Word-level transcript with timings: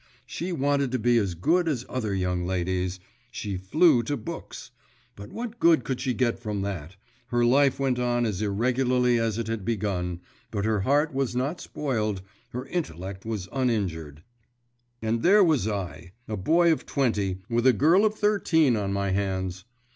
She 0.25 0.51
wanted 0.51 0.91
to 0.93 0.97
be 0.97 1.19
as 1.19 1.35
good 1.35 1.67
as 1.67 1.85
other 1.87 2.15
young 2.15 2.43
ladies; 2.43 2.99
she 3.29 3.55
flew 3.55 4.01
to 4.01 4.17
books. 4.17 4.71
But 5.15 5.29
what 5.31 5.59
good 5.59 5.83
could 5.83 6.01
she 6.01 6.15
get 6.15 6.39
from 6.39 6.63
that? 6.63 6.95
Her 7.27 7.45
life 7.45 7.79
went 7.79 7.99
on 7.99 8.25
as 8.25 8.41
irregularly 8.41 9.19
as 9.19 9.37
it 9.37 9.45
had 9.45 9.63
begun, 9.63 10.21
but 10.49 10.65
her 10.65 10.79
heart 10.79 11.13
was 11.13 11.35
not 11.35 11.61
spoiled, 11.61 12.23
her 12.49 12.65
intellect 12.65 13.27
was 13.27 13.47
uninjured. 13.51 14.23
'And 15.03 15.21
there 15.21 15.43
was 15.43 15.67
I 15.67 15.83
left, 15.85 16.11
a 16.29 16.35
boy 16.37 16.71
of 16.71 16.87
twenty, 16.87 17.43
with 17.47 17.67
a 17.67 17.71
girl 17.71 18.03
of 18.03 18.15
thirteen 18.15 18.75
on 18.75 18.91
my 18.91 19.11
hands! 19.11 19.65